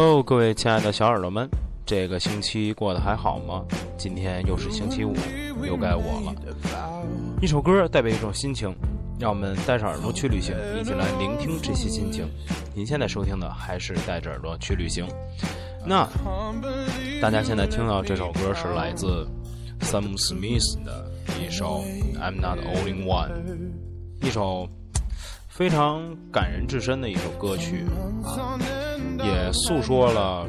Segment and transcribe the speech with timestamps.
[0.00, 1.50] Hello，各位亲爱的小耳朵们，
[1.84, 3.64] 这个星期过得还好吗？
[3.96, 5.12] 今天又是星期五，
[5.66, 6.32] 又该我了。
[7.42, 8.72] 一首歌代表一种心情，
[9.18, 12.30] 让我们带着耳朵去旅行，一起来聆听这些心情。
[12.76, 15.04] 您现在收听的还是带着耳朵去旅行。
[15.84, 16.08] 那
[17.20, 19.26] 大家现在听到这首歌是来自
[19.80, 21.10] Sam Smith 的
[21.44, 21.82] 一首
[22.20, 23.30] 《I'm Not Only One》，
[24.24, 24.68] 一首
[25.48, 27.84] 非常感人至深的一首歌曲。
[29.24, 30.46] 也诉说了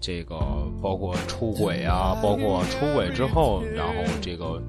[0.00, 0.36] 这个，
[0.82, 4.62] 包括出轨啊，包括出轨之后，然后这个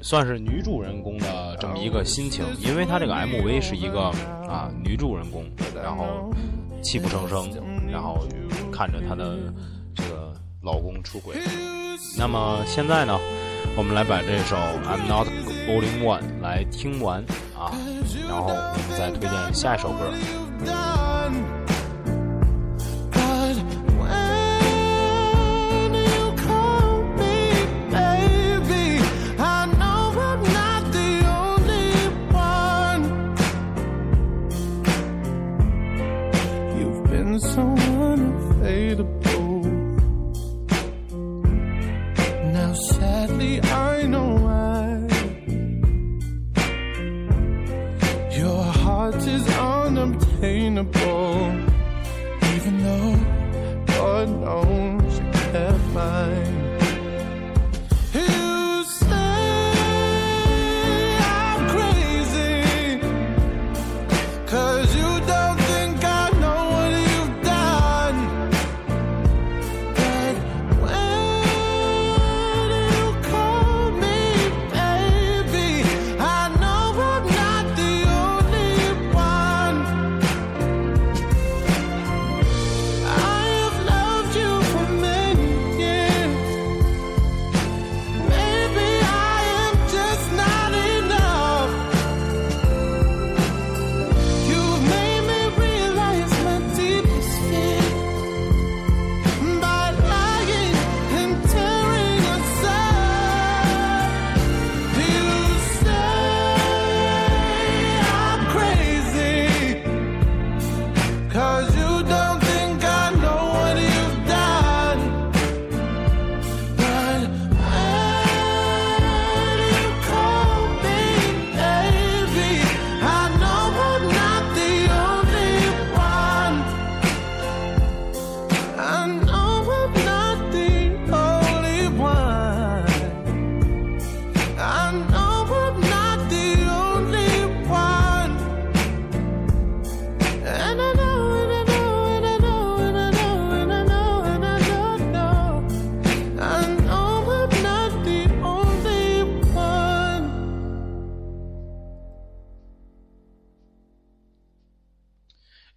[0.00, 4.10] 算是女主人公的这么一个心情，因为她这个 MV 是一个
[4.48, 5.44] 啊女主人公，
[5.74, 6.30] 然后
[6.82, 7.50] 泣不成声，
[7.90, 8.26] 然后
[8.72, 9.36] 看着她的
[9.94, 10.32] 这个
[10.62, 11.36] 老公出轨。
[12.18, 13.18] 那么现在呢，
[13.76, 15.28] 我们来把这首 I'm Not
[15.68, 17.24] Only One 来听完
[17.64, 17.72] 啊，
[18.28, 20.12] 然后我们再推荐下一首歌。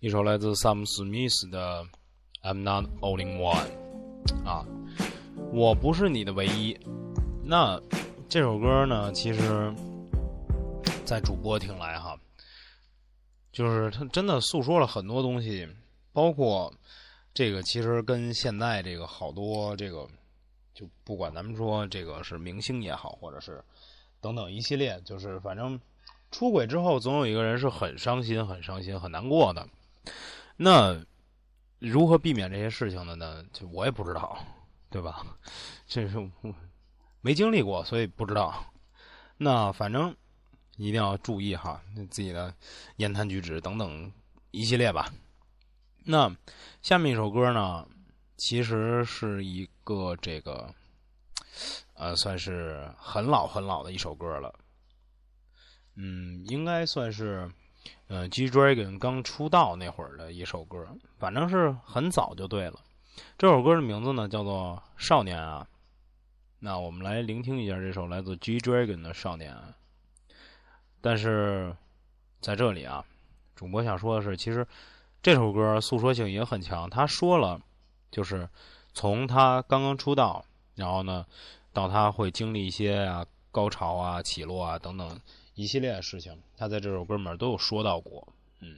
[0.08, 1.84] 一首来自萨姆斯密斯的
[2.42, 3.68] 《I'm Not Only One》
[4.48, 4.66] 啊，
[5.52, 6.80] 我不是你的唯一。
[7.44, 7.78] 那
[8.30, 9.70] 这首歌呢，其实，
[11.04, 12.18] 在主播听来哈，
[13.52, 15.68] 就是他真的诉说了很多东西，
[16.14, 16.74] 包括
[17.34, 20.08] 这个其实跟现在这个好多这个，
[20.74, 23.62] 就不管咱们说这个是明星也好，或者是
[24.22, 25.78] 等等一系列，就是反正
[26.32, 29.68] 出轨之后，总有一个人是很伤心、很伤心、很难过的。
[30.56, 31.00] 那
[31.80, 33.46] 如何避免这些事情的呢？
[33.54, 34.38] 就我也不知道，
[34.90, 35.24] 对吧？
[35.86, 36.32] 这是
[37.22, 38.66] 没经历过，所以不知道。
[39.38, 40.16] 那反正
[40.78, 41.80] 一定要注意哈，
[42.10, 42.52] 自己的
[42.96, 44.12] 言谈举止等等
[44.50, 45.14] 一系列吧。
[46.06, 46.36] 那
[46.82, 47.88] 下面一首歌呢，
[48.38, 50.74] 其实是一个这个
[51.94, 54.52] 呃，算是很老很老的一首歌了。
[55.94, 57.48] 嗯，应该算是。
[58.08, 60.88] 呃，G Dragon 刚出道那会儿的一首歌，
[61.18, 62.80] 反正是很早就对了。
[63.38, 65.68] 这首歌的名字呢叫做《少年》啊。
[66.60, 69.54] 那我们来聆听一下这首来自 G Dragon 的《少年》。
[71.02, 71.76] 但是
[72.42, 73.04] 在这里啊，
[73.56, 74.66] 主播想说的是，其实
[75.22, 76.90] 这首歌诉说性也很强。
[76.90, 77.62] 他说了，
[78.10, 78.50] 就是
[78.94, 80.44] 从他刚刚出道，
[80.76, 81.26] 然后呢，
[81.74, 85.20] 到他会经历一些啊高潮啊、起落啊等等。
[85.58, 88.28] 一系列的事情，他在这首歌里面都有说到过，
[88.60, 88.78] 嗯。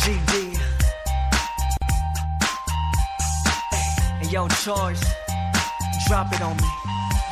[0.00, 0.58] GD.
[4.32, 5.00] Yo, Choice,
[6.08, 6.66] drop it on me.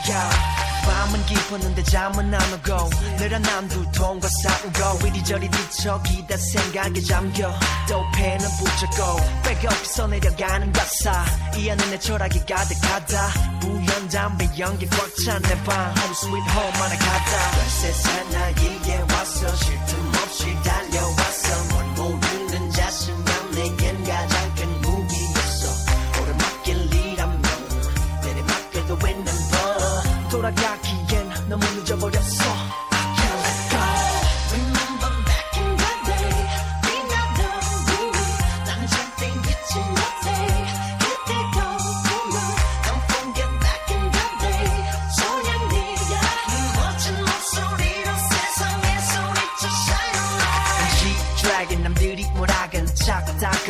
[0.07, 0.50] Yeah.
[0.83, 7.53] 밤은 깊었는데 잠은 안 오고 늘한 난 두통과 싸우고 이리저리 뒤척이다 생각에 잠겨
[7.89, 11.25] 또 펜은 붙잡고 백업에서 내려가는 가사
[11.57, 13.29] 이 안에 내 철학이 가득하다
[13.65, 19.55] 우연 담배 연기 꽉 찬 내 방 Home sweet home 하나 가다 세상 나에게 와서
[19.57, 21.90] 쉴틈 없이 달려왔어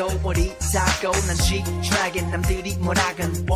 [0.01, 3.47] 작다고 어리다고 난 G-Dragon 남들이 뭐라건.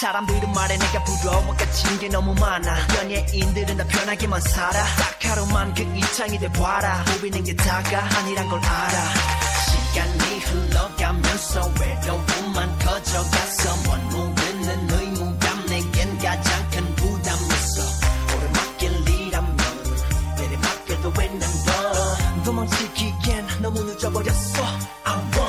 [0.00, 1.54] 사람들은 말해 내가 부러워.
[1.54, 2.88] 갇힌 게 너무 많아.
[2.96, 4.72] 연예인들은 다 편하게만 살아.
[4.72, 7.04] 딱 하루만 그 이창이 돼봐라.
[7.20, 8.98] 보이는 게 다가 아니란 걸 알아.
[9.68, 17.82] 시간이 흘러가면서 외로움만 커져가서 뭔 모르는 의무감 내겐 가장 큰 부담이었어.
[18.34, 19.56] 오르막길이라면
[20.38, 24.62] 내리막길도 있는 법 도망치기엔 너무 늦어버렸어.
[25.04, 25.45] I wanna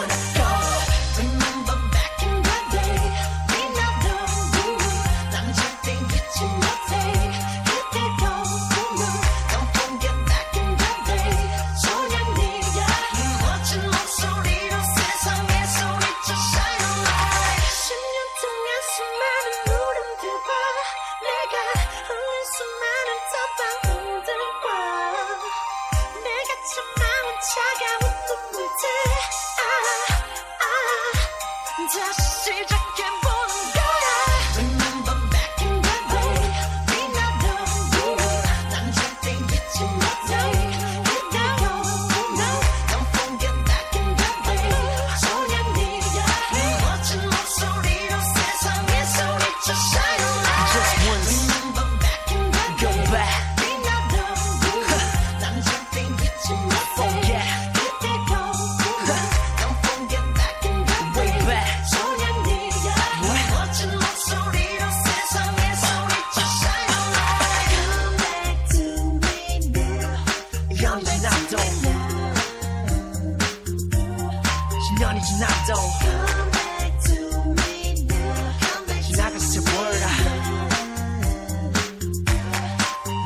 [74.99, 77.15] 년이 지나도 Come back to
[77.51, 80.07] me now 지나간 세월아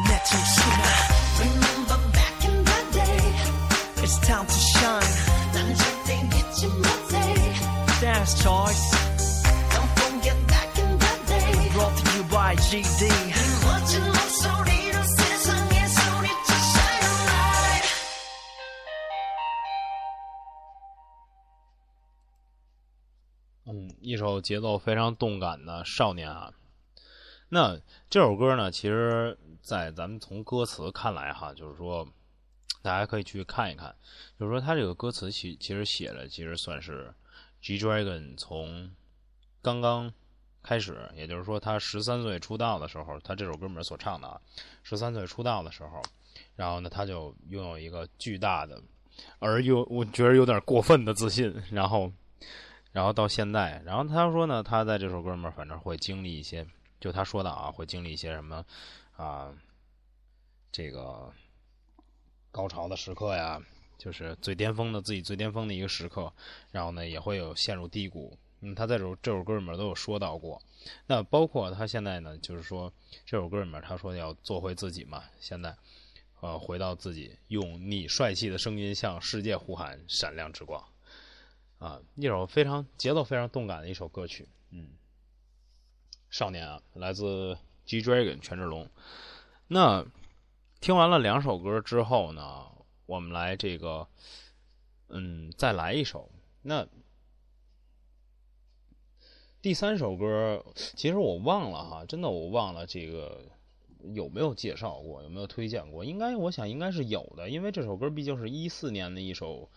[0.09, 0.83] 내 정신아
[1.39, 3.21] Remember back in the day
[4.03, 5.13] It's time to shine
[5.53, 7.13] 난 절대 잊지 못해
[8.01, 8.87] Dance choice
[9.71, 13.11] Don't forget back in the day Brought to you by GD
[24.12, 26.54] 一首节奏非常动感的《少年》啊。
[27.48, 27.80] 那
[28.10, 32.06] 这首歌呢，其实，在咱们从歌词看来哈，就是说，
[32.82, 33.96] 大家可以去看一看，
[34.38, 37.14] 就是说，他这个歌词其其实写的，其实算是
[37.62, 38.92] G Dragon 从
[39.62, 40.12] 刚刚
[40.62, 44.42] 开始，也就是说，他十三岁出道的时候，他这首歌里面所唱的啊，
[44.84, 46.02] 十三岁出道的时候，
[46.58, 48.78] 然后呢，他就拥有一个巨大的，
[49.40, 52.12] 而又我觉得有点过分的自信，然后。
[52.92, 56.68] 然后到现在，然后他说呢，他在这首歌里面反正会经历一些，
[57.00, 58.66] 就他说的啊，会经历一些什么
[59.16, 59.54] 啊，
[60.72, 61.32] 这个
[62.52, 63.62] 高潮的时刻呀，
[63.98, 66.34] 就是最巅峰的自己最巅峰的一个时刻，
[66.72, 68.38] 然后呢也会有陷入低谷。
[68.60, 70.62] 嗯，他在这首这首歌里面都有说到过。
[71.08, 72.92] 那包括他现在呢，就是说
[73.26, 75.76] 这首歌里面他说要做回自己嘛，现在
[76.42, 80.84] 呃回到自己，用你帅气的声音向世界呼喊闪亮之光。
[81.82, 84.88] 啊，一首非常节奏非常动感的一首歌曲，嗯，
[86.30, 88.88] 少年啊，来自 G Dragon 权志龙。
[89.68, 90.06] 那
[90.80, 92.68] 听完了两首歌之后呢，
[93.08, 94.08] 我们来这个，
[95.08, 96.30] 嗯，再来一首。
[96.62, 96.88] 那
[99.64, 103.42] 第三首歌，其实我忘了哈，真的我忘了这个
[104.14, 106.06] 有没有介绍过，有没有推荐过？
[106.06, 109.68] 应该我想应该是有的，因为这首歌毕竟是一四年的一首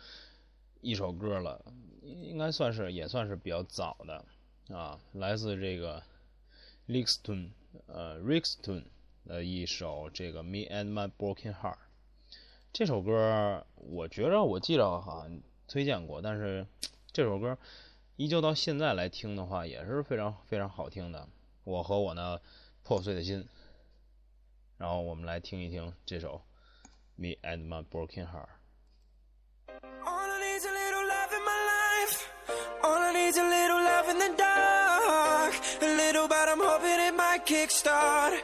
[0.82, 1.64] 一首歌了。
[2.04, 4.25] 应该算是也算是比较早的
[4.76, 6.02] 啊，来自这个
[6.87, 7.50] Rixton
[7.87, 8.84] 呃 Rixton
[9.25, 11.78] 的一首这个 Me and My Broken Heart
[12.73, 16.66] 这首歌，我觉着我记着好像推荐过，但是
[17.12, 17.56] 这首歌
[18.16, 21.28] 依旧到现在来听的话，也是非常非常好听的。
[21.64, 22.40] 我和我呢
[22.82, 23.49] 破碎的心，
[24.76, 26.42] 然后我们来听一听这首
[27.20, 28.46] 《Me and My Broken Heart》。
[33.35, 35.55] Need's a little love in the dark.
[35.83, 38.41] A little, but I'm hoping it might kickstart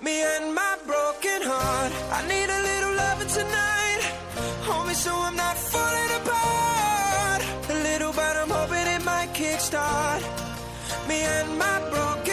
[0.00, 1.92] me and my broken heart.
[2.12, 4.00] I need a little loving tonight.
[4.66, 7.42] Hold me so I'm not falling apart.
[7.70, 10.22] A little, but I'm hoping it might kickstart
[11.08, 12.27] me and my broken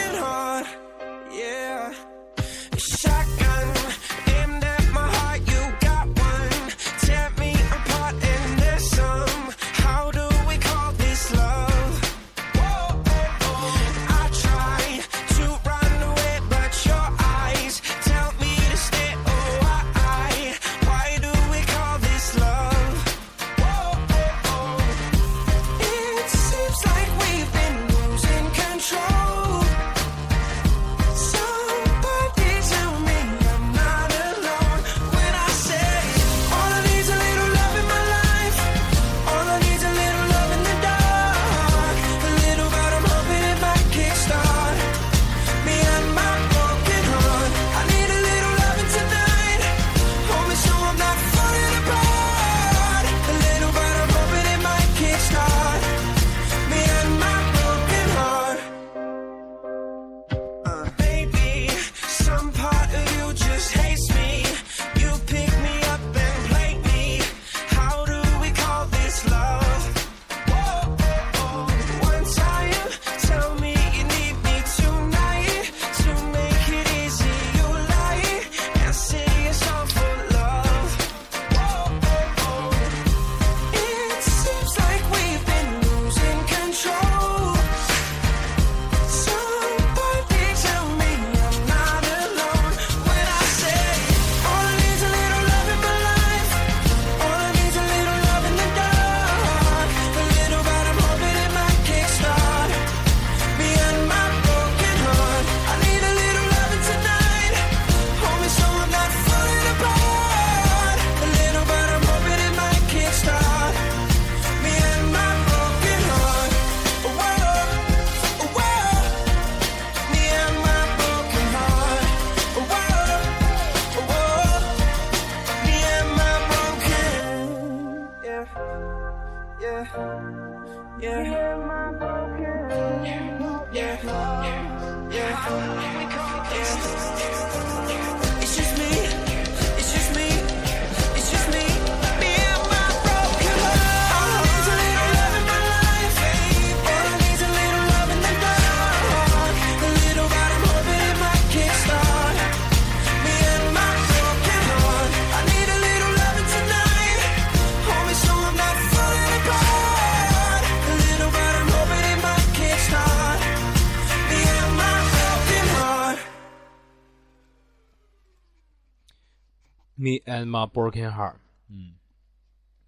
[170.05, 171.95] Me and My Broken Heart，嗯，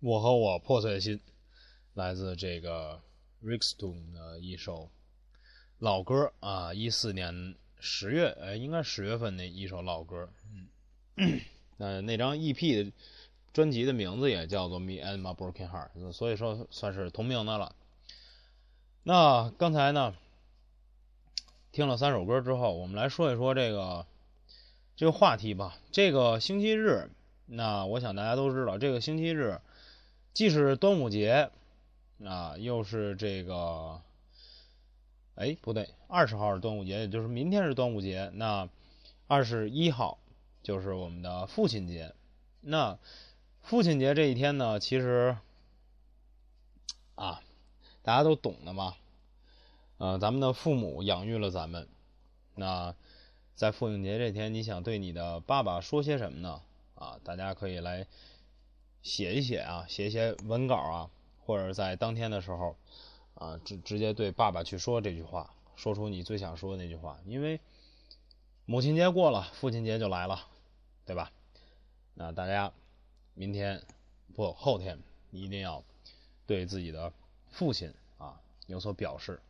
[0.02, 1.20] 我和我破碎的心，
[1.96, 3.02] 来自这个
[3.44, 4.92] Rick Stone 的一首
[5.80, 10.30] 老歌啊，一四年十月，呃，应该十月份的一首老歌，
[11.16, 11.42] 嗯，
[11.80, 12.92] 呃，那张 EP 的
[13.52, 17.76] 专辑的名字也叫做 Me and My Broken Heart，所以说算是同名的了。
[19.02, 20.16] 那刚才呢，
[21.72, 24.06] 听了三首歌之后，我们来说一说这个
[24.98, 25.78] 这个话题吧。
[25.92, 27.12] 这个星期日，
[27.46, 29.62] 那我想大家都知道，这个星期日
[30.34, 31.52] 既是端午节
[32.26, 34.02] 啊，又是这个，
[35.36, 38.32] 哎，不对，二十号是端午节，也就是明天是端午节。
[38.34, 38.68] 那
[39.28, 40.18] 二十一号
[40.64, 42.16] 就是我们的父亲节。
[42.62, 42.98] 那
[43.62, 45.38] 父亲节这一天呢，其实
[47.14, 47.40] 啊，
[48.02, 48.96] 大家都懂的嘛。
[50.00, 51.88] 呃，咱们的父母养育了咱们，
[52.56, 52.96] 那
[53.58, 56.62] 在父亲节这天，你想对你的爸爸说些什么呢？
[56.94, 58.06] 啊，大家可以来
[59.02, 61.10] 写一写啊，写一些文稿啊，
[61.44, 62.76] 或者在当天的时候
[63.34, 67.20] 啊，直直接对爸爸去说这句话，说出你最想说的那句话。
[67.26, 67.60] 因为
[68.68, 70.48] 母亲节过了，父亲节就来了，
[71.08, 71.32] 对吧？
[72.14, 72.72] 那大家
[73.34, 73.82] 明天
[74.36, 75.00] 不后天
[75.32, 75.84] 一定要
[76.46, 77.12] 对自己的
[77.50, 79.42] 父亲啊有所表示。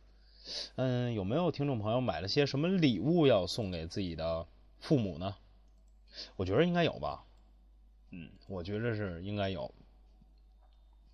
[0.76, 4.46] 嗯，有没有听众朋友买了些什么礼物要送给自己的
[4.78, 5.36] 父母呢？
[6.36, 7.24] 我觉得应该有吧。
[8.10, 9.74] 嗯，我觉得是应该有。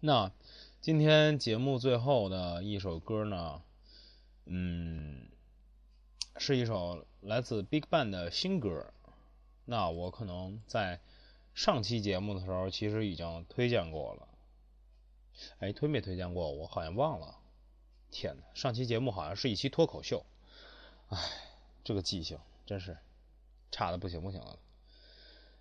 [0.01, 0.31] 那
[0.81, 3.63] 今天节目最后的一首歌呢，
[4.45, 5.29] 嗯，
[6.37, 8.93] 是一首来自 BigBang 的新歌。
[9.65, 11.01] 那我可能在
[11.55, 14.29] 上期节目的时候，其实已经推荐过了。
[15.59, 16.53] 哎，推没推荐过？
[16.53, 17.39] 我好像忘了。
[18.15, 20.25] 天哪，上期节目好像是一期脱口秀。
[21.09, 21.19] 哎，
[21.83, 22.97] 这个记性真是
[23.73, 24.57] 差的不行不行了。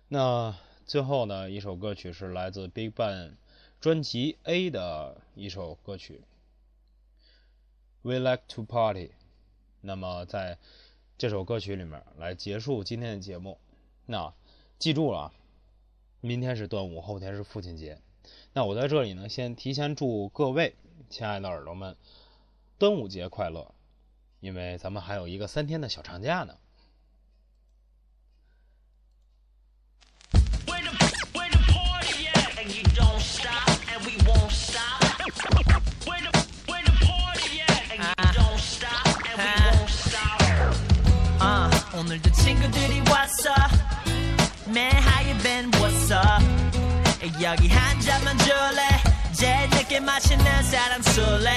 [0.06, 0.56] 那
[0.86, 3.34] 最后呢，一首歌曲是来自 BigBang
[3.80, 6.22] 专辑 A 的一首歌曲。
[8.02, 9.10] We like to party。
[9.80, 10.58] 那么在
[11.18, 13.58] 这首歌曲里面来结束今天的节目。
[14.06, 14.32] 那
[14.78, 15.32] 记住了，
[16.20, 18.00] 明天是端午，后天是父亲节。
[18.52, 20.76] 那我在这里呢，先提前祝各位
[21.10, 21.96] 亲爱的耳朵们
[22.77, 23.73] 端午节快乐，
[24.39, 26.53] 因为咱们还有一个三天的小长假呢。
[44.71, 45.71] Man, how you been?
[45.71, 46.43] What's up?
[47.41, 48.87] 여기 한 잔만 줄래?
[49.33, 51.49] 제일 늦게 마시는 사람 술래?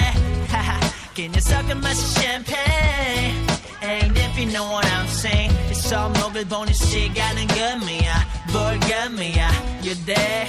[0.49, 0.81] 하하,
[1.17, 3.47] 그 녀석은 마시 champagne.
[3.83, 5.53] Ain't if you know what I'm saying.
[5.71, 9.51] 이 손목을 보는 시간은 금이야, 볼금이야.
[9.83, 10.49] You there?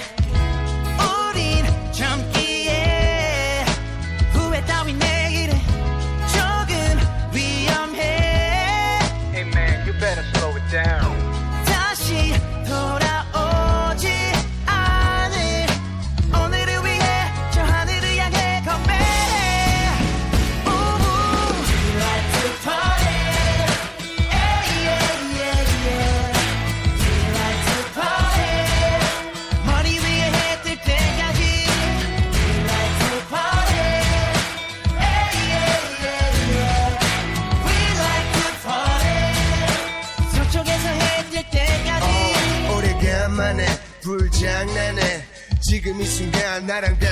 [1.00, 2.37] 우린 젊기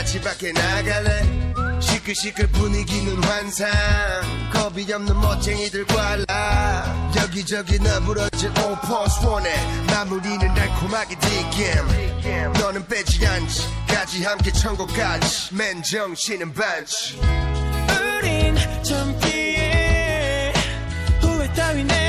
[0.07, 1.21] 같이 밖에 나갈래?
[1.81, 3.69] 시끌시끌 분위기는 환상.
[4.53, 7.11] 겁이 없는 멋쟁이들과 라.
[7.17, 8.53] 여기저기 너부러진
[9.27, 9.53] 원해
[9.87, 13.63] 마무리는 달콤하게 뒷겜 너는 빼지 않지.
[13.89, 15.53] 까지 함께 천국까지.
[15.53, 20.53] 맨 정신은 반치 우린 젊기에
[21.19, 22.06] 후회 따위 내